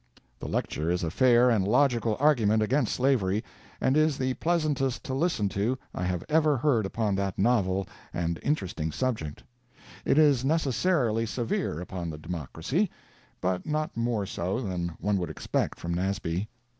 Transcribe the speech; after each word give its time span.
The 0.39 0.47
lecture 0.47 0.89
is 0.89 1.03
a 1.03 1.11
fair 1.11 1.51
and 1.51 1.63
logical 1.67 2.17
argument 2.19 2.63
against 2.63 2.95
slavery, 2.95 3.43
and 3.79 3.95
is 3.95 4.17
the 4.17 4.33
pleasantest 4.33 5.03
to 5.03 5.13
listen 5.13 5.47
to 5.49 5.77
I 5.93 6.05
have 6.05 6.23
ever 6.27 6.57
heard 6.57 6.87
upon 6.87 7.13
that 7.17 7.37
novel 7.37 7.87
and 8.11 8.39
interesting 8.41 8.91
subject. 8.91 9.43
It 10.03 10.17
is 10.17 10.43
necessarily 10.43 11.27
severe 11.27 11.79
upon 11.79 12.09
the 12.09 12.17
Democracy, 12.17 12.89
but 13.41 13.67
not 13.67 13.95
more 13.95 14.25
so 14.25 14.59
than 14.59 14.87
one 14.99 15.17
would 15.19 15.29
expect 15.29 15.79
from 15.79 15.93
Nasby. 15.93 16.49